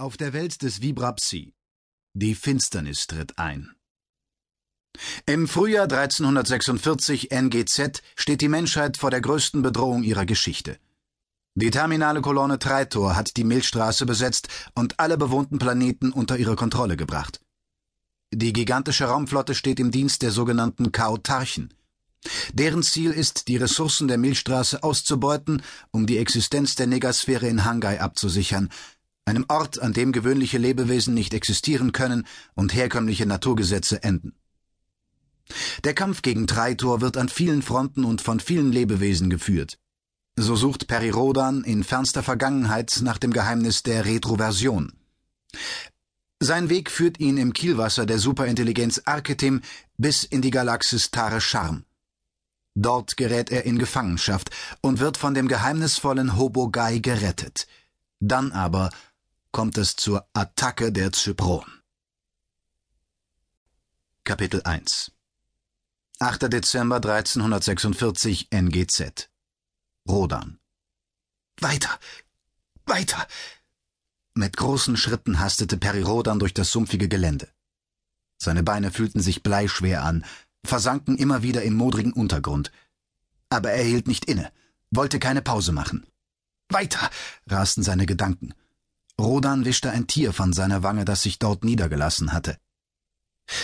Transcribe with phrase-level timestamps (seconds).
[0.00, 1.52] Auf der Welt des Vibrapsi.
[2.14, 3.76] Die Finsternis tritt ein.
[5.26, 10.78] Im Frühjahr 1346 NGZ steht die Menschheit vor der größten Bedrohung ihrer Geschichte.
[11.54, 16.96] Die terminale Kolonne Treitor hat die Milchstraße besetzt und alle bewohnten Planeten unter ihre Kontrolle
[16.96, 17.42] gebracht.
[18.32, 21.74] Die gigantische Raumflotte steht im Dienst der sogenannten Kautarchen.
[22.54, 28.00] Deren Ziel ist, die Ressourcen der Milchstraße auszubeuten, um die Existenz der Negasphäre in Hangai
[28.00, 28.70] abzusichern,
[29.30, 34.34] einem Ort, an dem gewöhnliche Lebewesen nicht existieren können und herkömmliche Naturgesetze enden.
[35.84, 39.78] Der Kampf gegen Treitor wird an vielen Fronten und von vielen Lebewesen geführt.
[40.36, 44.92] So sucht Perirodan in fernster Vergangenheit nach dem Geheimnis der Retroversion.
[46.40, 49.60] Sein Weg führt ihn im Kielwasser der Superintelligenz Arketim
[49.98, 51.84] bis in die Galaxis Tare Charm.
[52.74, 54.50] Dort gerät er in Gefangenschaft
[54.80, 57.66] und wird von dem geheimnisvollen Hobogai gerettet.
[58.20, 58.90] Dann aber
[59.52, 61.64] kommt es zur Attacke der Zypron.
[64.24, 65.12] Kapitel 1
[66.20, 66.52] 8.
[66.52, 69.30] Dezember 1346 NGZ
[70.08, 70.60] Rodan
[71.60, 71.98] Weiter!
[72.86, 73.26] Weiter!
[74.34, 77.48] Mit großen Schritten hastete Peri Rodan durch das sumpfige Gelände.
[78.38, 80.24] Seine Beine fühlten sich bleischwer an,
[80.64, 82.70] versanken immer wieder im modrigen Untergrund.
[83.48, 84.52] Aber er hielt nicht inne,
[84.90, 86.06] wollte keine Pause machen.
[86.68, 87.10] Weiter!
[87.46, 88.54] rasten seine Gedanken.
[89.20, 92.56] Rodan wischte ein Tier von seiner Wange, das sich dort niedergelassen hatte.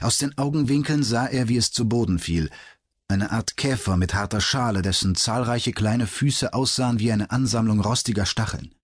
[0.00, 2.50] Aus den Augenwinkeln sah er, wie es zu Boden fiel,
[3.08, 8.24] eine Art Käfer mit harter Schale, dessen zahlreiche kleine Füße aussahen wie eine Ansammlung rostiger
[8.24, 8.74] Stacheln.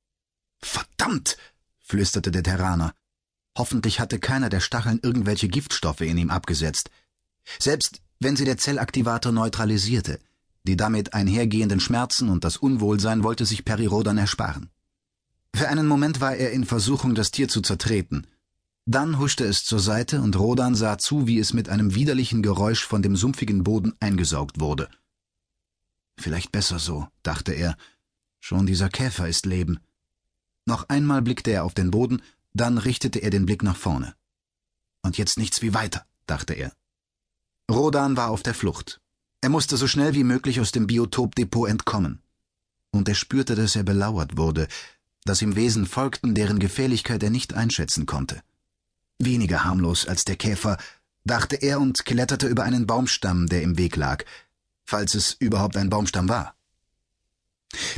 [0.60, 1.38] Verdammt!
[1.78, 2.92] flüsterte der Terraner.
[3.56, 6.90] Hoffentlich hatte keiner der Stacheln irgendwelche Giftstoffe in ihm abgesetzt.
[7.58, 10.20] Selbst wenn sie der Zellaktivator neutralisierte,
[10.64, 14.70] die damit einhergehenden Schmerzen und das Unwohlsein wollte sich Perirodan ersparen.
[15.58, 18.28] Für einen Moment war er in Versuchung, das Tier zu zertreten.
[18.86, 22.84] Dann huschte es zur Seite und Rodan sah zu, wie es mit einem widerlichen Geräusch
[22.84, 24.88] von dem sumpfigen Boden eingesaugt wurde.
[26.16, 27.76] Vielleicht besser so, dachte er.
[28.38, 29.80] Schon dieser Käfer ist Leben.
[30.64, 32.22] Noch einmal blickte er auf den Boden,
[32.54, 34.14] dann richtete er den Blick nach vorne.
[35.02, 36.72] Und jetzt nichts wie weiter, dachte er.
[37.68, 39.00] Rodan war auf der Flucht.
[39.40, 42.22] Er musste so schnell wie möglich aus dem Biotopdepot entkommen.
[42.92, 44.68] Und er spürte, dass er belauert wurde,
[45.24, 48.42] dass ihm Wesen folgten, deren Gefährlichkeit er nicht einschätzen konnte.
[49.18, 50.78] Weniger harmlos als der Käfer,
[51.24, 54.24] dachte er und kletterte über einen Baumstamm, der im Weg lag,
[54.84, 56.54] falls es überhaupt ein Baumstamm war.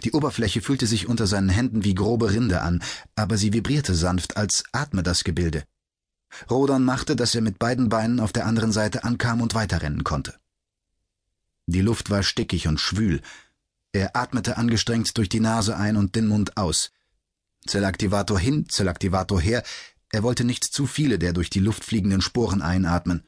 [0.03, 2.83] Die Oberfläche fühlte sich unter seinen Händen wie grobe Rinde an,
[3.15, 5.65] aber sie vibrierte sanft, als atme das Gebilde.
[6.51, 10.35] Rodan machte, dass er mit beiden Beinen auf der anderen Seite ankam und weiterrennen konnte.
[11.67, 13.21] Die Luft war stickig und schwül.
[13.93, 16.91] Er atmete angestrengt durch die Nase ein und den Mund aus.
[17.67, 19.63] Zellaktivator hin, Zellaktivator her.
[20.13, 23.23] Er wollte nicht zu viele der durch die Luft fliegenden Sporen einatmen.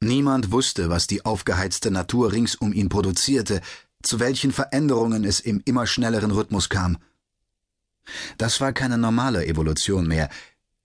[0.00, 3.60] Niemand wusste, was die aufgeheizte Natur rings um ihn produzierte,
[4.02, 6.98] zu welchen Veränderungen es im immer schnelleren Rhythmus kam.
[8.38, 10.30] Das war keine normale Evolution mehr,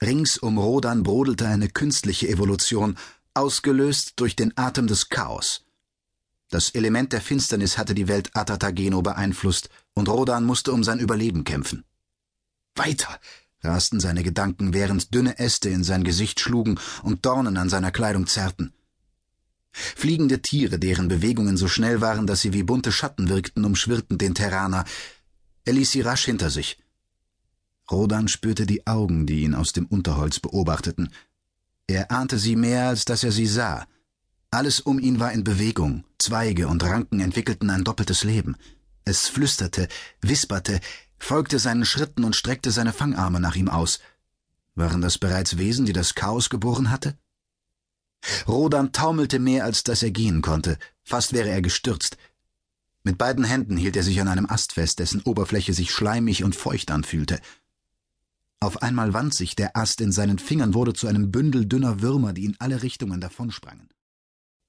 [0.02, 2.98] Rings um Rodan brodelte eine künstliche Evolution,
[3.34, 5.66] ausgelöst durch den Atem des Chaos.
[6.50, 11.44] Das Element der Finsternis hatte die Welt Atatageno beeinflusst, und Rodan musste um sein Überleben
[11.44, 11.86] kämpfen.
[12.75, 13.19] Weiter!
[13.62, 18.28] rasten seine Gedanken, während dünne Äste in sein Gesicht schlugen und Dornen an seiner Kleidung
[18.28, 18.74] zerrten.
[19.72, 24.35] Fliegende Tiere, deren Bewegungen so schnell waren, dass sie wie bunte Schatten wirkten, umschwirrten den
[24.35, 24.85] Terraner.
[25.66, 26.78] Er ließ sie rasch hinter sich.
[27.91, 31.09] Rodan spürte die Augen, die ihn aus dem Unterholz beobachteten.
[31.88, 33.85] Er ahnte sie mehr, als dass er sie sah.
[34.50, 38.56] Alles um ihn war in Bewegung, Zweige und Ranken entwickelten ein doppeltes Leben.
[39.03, 39.88] Es flüsterte,
[40.22, 40.80] wisperte,
[41.25, 44.00] folgte seinen Schritten und streckte seine Fangarme nach ihm aus.
[44.75, 47.18] Waren das bereits Wesen, die das Chaos geboren hatte?
[48.47, 52.18] Rodan taumelte mehr, als dass er gehen konnte, fast wäre er gestürzt.
[53.03, 56.56] Mit beiden Händen hielt er sich an einem Ast fest, dessen Oberfläche sich schleimig und
[56.56, 57.40] feucht anfühlte.
[58.59, 62.34] Auf einmal wand sich der Ast in seinen Fingern, wurde zu einem Bündel dünner Würmer,
[62.34, 63.90] die in alle Richtungen davonsprangen.